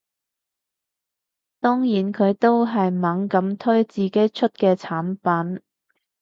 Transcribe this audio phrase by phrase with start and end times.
[1.59, 5.61] 當然佢都係猛咁推自己出嘅產品